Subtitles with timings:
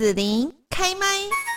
[0.00, 1.49] 子琳开麦。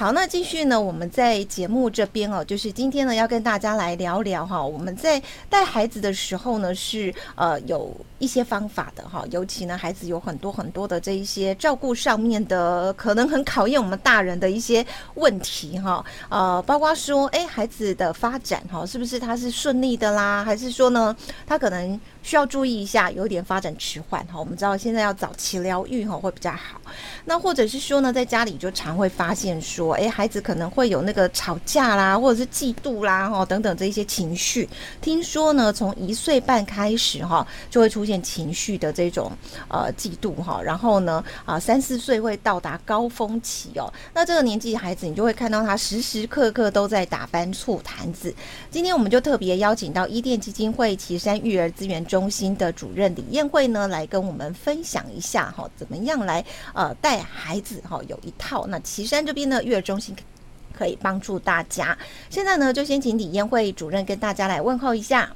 [0.00, 14.82] 好，那继续呢，我们在节目这边哦，就是今天呢要跟大家来聊聊哈，我们在带孩子的时候呢是呃有一些方法的哈，尤其呢孩子有很多很多的这一些照顾上面的，可能很考验我们大人的一些
[15.16, 21.14] 问题哈，呃，包括说哎孩子的发展哈，是不是他是顺利的啦，还是说呢
[21.46, 26.80] 他可能需要注意一下，有点发展迟缓哈，我们知道现在要早期疗愈哈会比较好，
[27.26, 29.89] 那或者是说呢在家里就常会发现说。
[29.94, 34.68] 哎，孩子可能会有那个吵架啦，或者是嫉妒啦，哈，等等这一些情绪。
[35.00, 39.30] 听说呢，从一岁半开始，哈，就会出现情绪的这种
[39.68, 43.92] 呃嫉妒，哈，然后呢，啊，三四岁会到达高峰期哦。
[44.14, 48.34] 那这个年纪孩子，你就会看到他时时刻刻都在打翻醋坛子。
[48.70, 58.66] 今天我们就特别邀请到伊甸基金会岐山育儿资源中心的主任李艳慧呢，来跟我们分享一下，哈，怎么样来呃带孩子，哈，有一套。
[58.68, 60.14] 那岐山这边的育儿中心
[60.72, 61.96] 可以帮助大家。
[62.28, 65.30] 现在呢，就先请李燕慧主任跟大家来问候一下。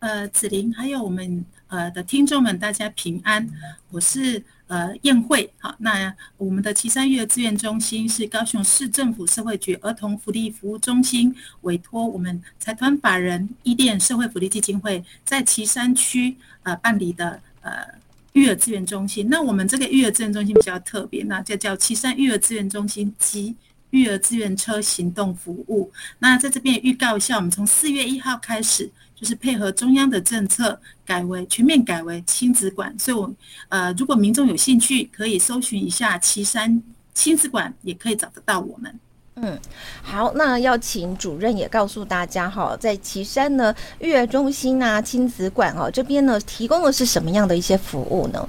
[0.00, 3.48] 呃，子琳，还有我们呃的听众们，大家平安。
[3.90, 5.52] 我是呃彦慧。
[5.58, 18.01] 好，那我们的旗山育儿资源中心是高雄市政府社会局儿童福利服务中心委托我们财团法人伊甸社会福利基金会在旗山区呃办理的呃。
[18.32, 23.54] 育儿资源中心，那我们这个育儿资源中心比较特别，那就叫岐山育儿资源中心及
[23.90, 25.92] 育儿资源车行动服务。
[26.18, 32.94] 那在这边预告一下，我们从四月一号开始，就是配合中央的政策，改为全面改为亲子馆。
[32.98, 33.34] 所以我，
[33.68, 38.98] 呃，如果民众有兴趣，可以搜寻一下岐山亲子馆，也可以找得到我们。
[39.36, 39.58] 嗯，
[40.02, 48.48] 好，那要请主任也告诉大家哈，在岐山呢育儿中心啊亲子馆哦这边呢提供的是什么样的一些服务呢？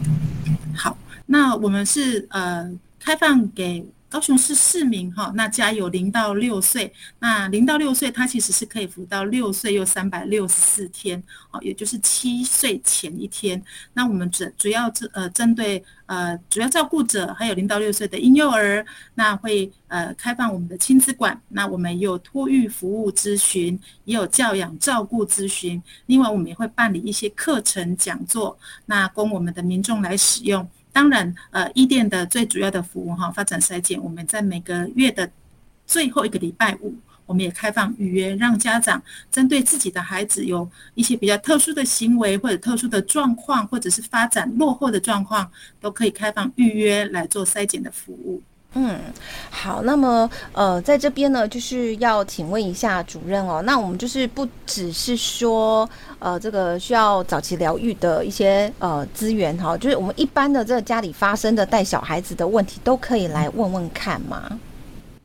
[0.76, 3.86] 好，那我们是呃开放给。
[4.14, 13.60] 高雄市市民哈，那家有零到六岁，那零到六岁，他其实是可以服到六岁又三百六十四天，哦，也就是七岁前一天。
[13.94, 28.56] 那我们主主要针呃针对呃主要照顾者，还有零到六岁的婴幼儿，那会呃开放我们的亲子馆，那我们有托育服务咨询，也有教养照顾咨询，另外我们也会办理一些课程讲座，
[28.86, 30.70] 那供我们的民众来使用。
[30.94, 35.30] 当然，呃，一店的最主要的服务哈，发展筛检，我们在每个月的
[35.86, 36.96] 最后一个礼拜五，
[37.26, 45.50] 我们也开放预约，让家长针对自己的孩子有一些比较特殊的行为或者特殊的状况，或者是发展落后的状况，
[45.82, 48.42] 都可以开放预约来做筛检的服务。
[48.76, 49.00] 嗯，
[49.52, 64.60] 好，那么呃，在这边呢，就是要请问一下主任哦，那我们就是不只是说呃，这个需要早期疗愈的一些呃资源哈，就是我们一般的这个家里发生的带小孩子的问题，都可以来问问看吗？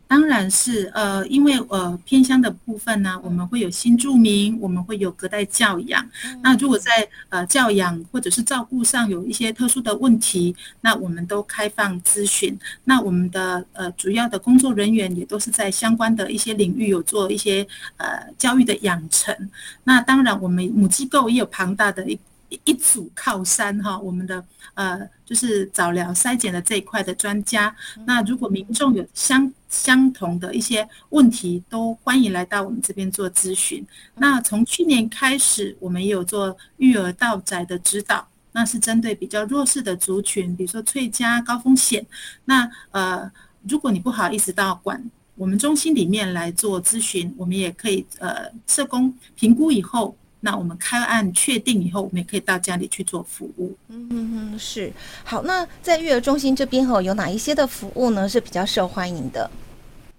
[0.08, 6.04] 当然是，呃，因为呃偏乡的部分呢，我们会有新住民，我们会有隔代教养。
[6.42, 12.58] 那如果在呃教养或者是照顾上有一些特殊的问题，那我们都开放咨询。
[12.84, 17.66] 那我们的呃主要的工作人员也都是在相关的一些领域有做一些
[17.98, 19.36] 呃教育的养成。
[19.84, 22.18] 那当然，我们母机构也有庞大的一。
[22.64, 24.42] 一组靠山哈，我们的
[24.74, 27.74] 呃就是早疗筛检的这一块的专家。
[28.06, 33.86] 那如果民众有相相同的一些问题，都欢迎来到我们这边做咨询。
[34.14, 42.06] 那从去年开始，我们也有做育儿到宅的指导，那是针对比较弱势的族群，比如说翠家高风险。
[42.46, 43.30] 那呃，
[43.68, 50.16] 如果你不好意思到管我们中心里面来做咨询，我们也可以呃社工评估以后。
[50.40, 53.76] 那我们开案确定以后，我们也可以到家里去做服务。
[53.88, 54.92] 嗯嗯嗯，是。
[55.24, 58.28] 好，那在育儿中心这边哈，有哪一些的服务呢？
[58.28, 59.50] 是比较受欢迎的？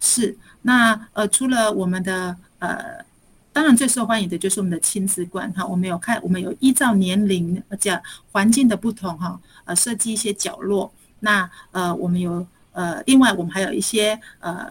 [0.02, 0.38] 是。
[0.62, 2.98] 那呃，除了我们的呃，
[3.54, 5.66] 当然最受欢迎的就是我们的亲子馆哈。
[5.66, 7.98] 我们有看，我们有依照年龄而且
[8.34, 10.92] 环境的不同哈，呃，设计一些角落。
[11.22, 14.70] 那呃，我们有呃，另外我们还有一些呃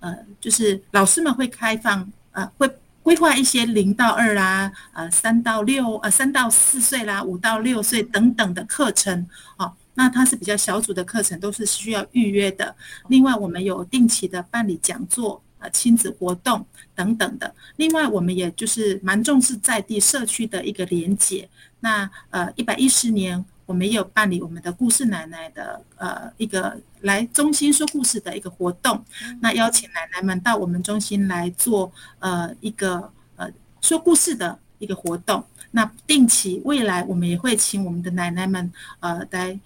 [0.00, 2.68] 呃，就是老师们会开放呃会。
[3.02, 9.26] 规划一些零到二啦，呃，三到六，呃，三到四岁啦，五到六岁等等的课程，
[9.56, 12.74] 哦，那它是比较小组的课程，都是需要预约的。
[13.08, 16.64] 另外，我们有定期的办理讲座，呃，亲子活动
[16.94, 17.54] 等等的。
[17.76, 21.48] 另外，我们也就是蛮重视在地社区的一个连结。
[21.80, 23.44] 那呃，一百一十年。
[23.64, 29.02] 我们也有办理我们的故事奶奶的呃一个来中心说故事的一个活动，
[29.40, 33.48] 那邀请奶奶们到我们中心来做呃一个呃
[33.80, 35.44] 说故事的一个活动。
[35.70, 38.70] 那定期未来我们也会请我们的奶奶们
[39.00, 39.58] 呃来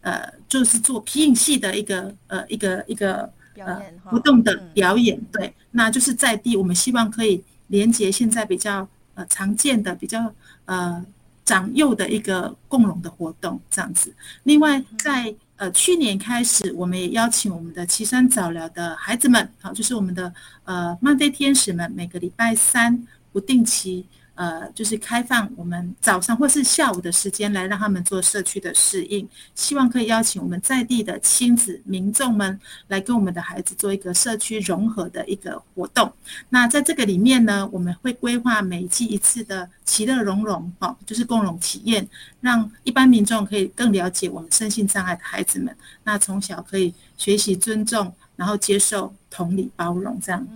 [0.00, 5.20] 呃就是做皮影戏的一个呃一个一个呃活动的表演。
[5.30, 11.04] 对，那就是在地，我们希望可以连接现在比较呃常见的比较呃
[11.44, 14.14] 长幼的一个共融的活动这样子。
[14.44, 20.32] 另外在呃，去年开始，我们也邀请我们的岐山早疗的孩子们，好，就是我们的
[20.64, 24.04] 呃漫飞天使们，每个礼拜三不定期。
[24.34, 32.58] 呃，就是开放我们早上或是下午的时间来让他们做社区的适应，希望可以邀请我们在地的亲子民众们
[32.88, 36.10] 来跟我们的孩子做一个社区融合的一个活动。
[36.48, 42.08] 那在这个里面呢，我们会规划每季一次的其乐融融，哦，就是共融体验，
[42.40, 45.76] 让一般民众可以更了解我们身心障碍的孩子们。
[46.04, 50.46] 那从小可以学习尊重，然后接受、同理、包容这样。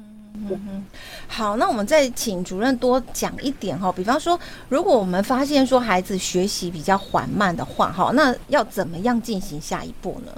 [0.48, 0.84] 嗯哼，
[1.26, 3.90] 好，那我们再请主任多讲一点哈。
[3.90, 4.38] 比方说，
[4.68, 10.32] 如果我们发现说孩子学习比较缓慢的话，哈，那要怎么样进行下一步呢？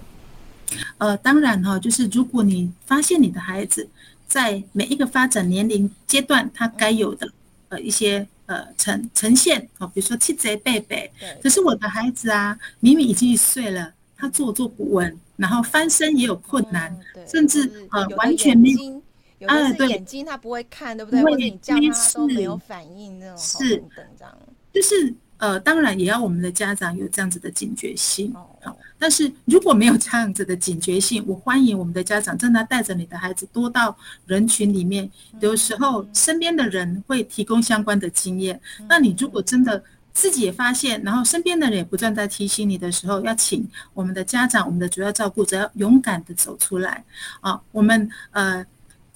[0.99, 3.89] 呃，当然哈，就是如果你发现你的孩子
[4.27, 7.29] 在每一个发展年龄阶段，他该有的
[7.71, 11.11] 呃一些呃呈呈现哦，比如说七贼贝贝，
[11.43, 19.03] 可是我的孩子啊，明明已经一岁了，他坐坐不稳，然后翻身也有困难，嗯、甚至呃完全没有。
[19.38, 21.23] 有的是眼睛他不会看，对不对？
[21.23, 24.38] 或者你叫他都没有反应，那种是等这样。
[24.73, 28.32] 就是呃，当然也要我们的家长有这样子的警觉性。
[28.35, 33.96] 好，但是如果没有这样子的警觉性，我欢迎我们的家长真的带着你的孩子多到
[34.26, 35.08] 人群里面。
[35.38, 38.61] 有时候身边的人会提供相关的经验。
[38.88, 39.81] 那你如果真的
[40.12, 43.64] 自己也发现，然后身边的人也不断在提醒你的时候，要请
[43.94, 47.05] 我们的家长、我们的主要照顾者要勇敢的走出来
[47.41, 47.61] 啊！
[47.70, 48.67] 我们呃。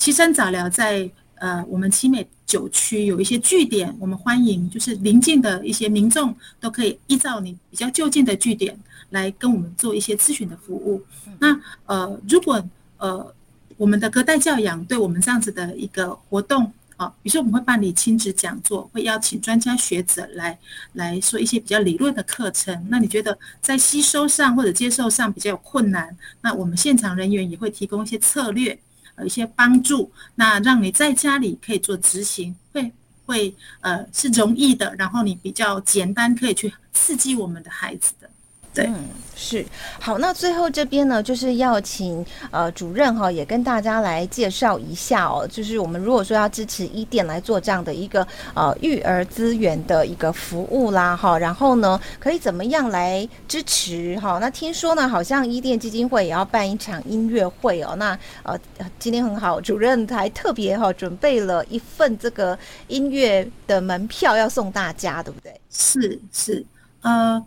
[0.02, 8.76] 琦山早疗在呃，我们七美九区有一些据点，我们欢迎就是邻近的一些民众都可以依照你比较就近的据点
[9.10, 11.00] 来跟我们做一些咨询的服务。
[11.38, 11.56] 那
[11.86, 12.60] 呃，如果
[12.96, 13.32] 呃
[13.76, 20.58] 我们的隔代教养对我们这样子的一个活动啊，比如说我们会办理亲子讲座，会邀请专家学者来
[20.94, 22.84] 来说一些比较理论的课程。
[22.90, 28.76] 那你觉得在吸收上或者接受上比较有困难，那我们现场人员也会提供一些策略。
[29.18, 32.92] 有，一些帮助，那让你在家里可以做执行，会
[33.24, 38.28] 会呃是容易的，然后你比较简单，可以去刺激我们的孩子的。
[38.74, 39.62] 对，嗯，是
[40.00, 40.16] 好。
[40.16, 45.46] 那最后这边呢，就是要请呃主任哈，也跟大家来介绍一下哦。
[45.46, 54.38] 就是我们如果说要支持伊甸来做这样的一个呃育儿资源的一个服务啦哈，然后呢，可以怎么样来支持哈？
[54.40, 57.94] 那听说呢，好像伊甸基金会也要办一场音乐会哦。
[57.96, 58.58] 那呃，
[58.98, 62.58] 今天很好，主任还特别哈准备了一份这个
[62.88, 65.60] 音乐的门票要送大家，对不对？
[65.68, 66.64] 是是，
[67.02, 67.44] 呃。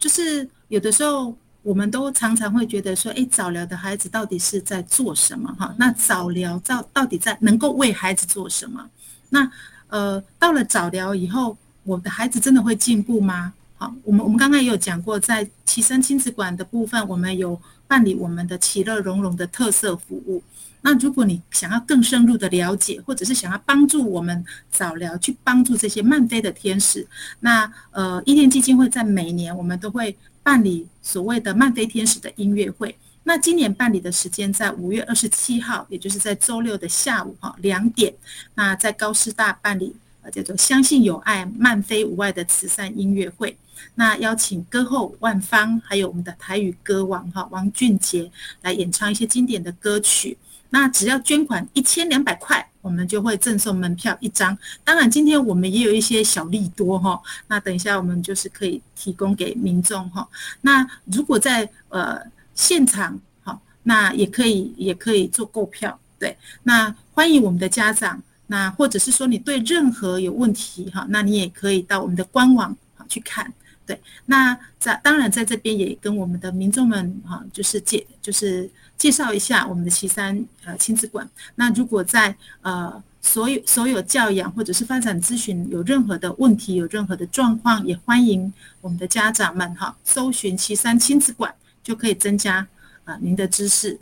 [0.00, 1.32] 就是有的时候，
[1.62, 5.54] 我们都常常会觉得说，哎，早疗的孩子到底是在做什么？
[5.58, 8.88] 哈，那早疗到到底在能够为孩子做什么？
[9.28, 9.48] 那
[9.88, 13.52] 呃，到了早疗以后，我的孩子真的会进步吗？
[13.80, 20.42] 好，我们我们刚刚也有讲过，在琦山亲子馆的部分，我们有办理我们的其乐融融的特色服务。
[20.82, 27.08] 那如果你想要更深入的了解，或者是想要帮助我们早疗去帮助这些慢飞的天使，
[27.40, 32.94] 那呃，伊甸基金会在每年我们都会办理所谓的慢飞天使的音乐会。
[33.24, 38.14] 那今年办理的时间在五月二十七号，也就是在周六的下午哈两点，
[38.54, 43.56] 那在高师大办理呃叫做相信有爱慢飞无碍的慈善音乐会。
[43.94, 48.30] 那邀请歌后万芳，还有我们的台语歌王哈王俊杰
[48.62, 50.36] 来演唱一些经典的歌曲。
[50.68, 54.56] 那只要捐款一千两百块，我们就会赠送门票一张。
[54.84, 57.20] 当然，今天我们也有一些小利多哈。
[57.48, 60.28] 那等一下我们就是可以提供给民众哈。
[60.60, 62.20] 那如果在呃
[62.54, 65.98] 现场哈，那也可以也可以做购票。
[66.18, 68.22] 对，那欢迎我们的家长。
[68.50, 73.52] 那或者是说你对任何有问题哈，那你也可以到我们的官网好去看。
[73.86, 81.28] 对，那在当然在这边也跟我们的民众们哈，就是介就是介绍一下我们的琦山呃亲子馆。
[81.54, 91.54] 那如果在呃所有所有教养或者是发展咨询有任何的问题，有任何的状况，也欢迎我们的家长们哈，搜寻琦山亲子馆
[91.84, 92.56] 就可以增加
[93.04, 93.96] 啊、呃、您的知识。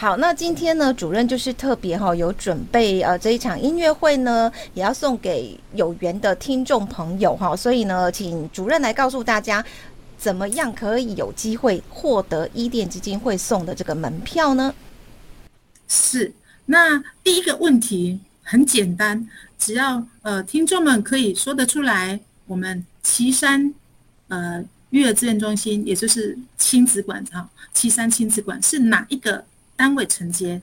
[0.00, 9.64] 好，那今天呢，主任就是特别哈，有准备呃这一场音乐会呢，也要送给有缘的听众朋友哈，所以呢，请主任来告诉大家，
[10.16, 14.72] 怎么样可以有机会获得伊甸基金会送的这个门票呢？
[15.88, 16.32] 是，
[16.66, 19.28] 那第一个问题很简单，
[19.58, 23.74] 只要呃听众们可以说得出来，我们岐山
[24.28, 29.44] 呃育儿资源中心，也就是亲子馆哈，旗山亲子馆是哪一个
[29.78, 30.60] 单位承接？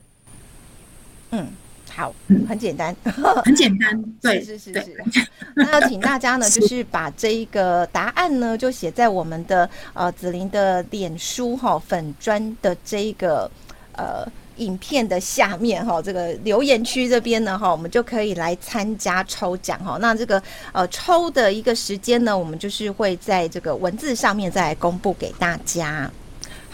[1.32, 1.48] 嗯。
[1.88, 2.14] 好，
[2.46, 2.94] 很简单，
[3.42, 5.26] 很简单， 对，是是是是。
[5.54, 13.50] 那要请大家呢， 就是把这一个答案呢，就写在我们的呃紫琳的脸书哈粉砖的这一个
[13.92, 19.96] 呃影片的下面哈，这个留言区这边呢哈，我们就可以来参加抽奖哈。
[19.98, 20.42] 那这个
[20.72, 26.10] 呃抽的一个时间呢，我们就是会在这个文字上面再来公布给大家。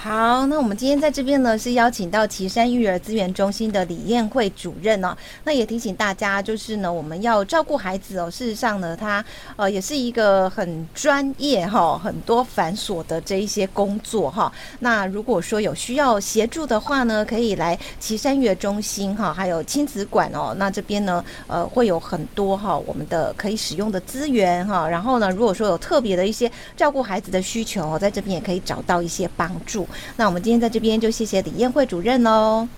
[0.05, 5.17] 好，那我们今天在这边呢，是邀请到岐山育儿资源中心的李彦慧主任哦。
[5.45, 8.29] 那也提醒大家，就是呢，我们要照顾孩子哦。
[8.29, 14.53] 事实上呢，他呃也是一个很专业哈，很多繁琐的这一些工作哈。
[14.81, 20.53] 那如果说有需要协助的话呢，可以来岐山育儿中心哈，还有亲子馆哦。
[20.59, 24.89] 那这边呢，呃，会有很多哈我们的可以使用的资源哈。
[24.89, 29.87] 然后呢，如果说有特别的一些照顾孩子的需求，在这边也可以找到一些帮助。
[30.17, 32.69] 那我们今天在这边就谢谢李彦慧主任喽，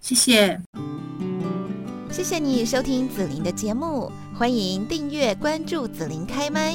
[0.00, 0.60] 谢谢，
[2.10, 6.74] 谢谢你收听紫琳的节目，欢迎订阅关注紫琳开麦，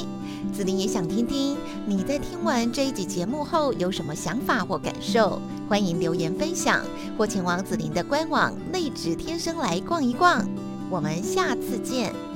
[0.54, 6.84] 紫琳也想听听你在听完这一集节目后有什么想法或感受，欢迎留言分享
[7.18, 10.48] 或前往紫琳的官网内职天生来逛一逛，
[10.90, 12.29] 我们下次见。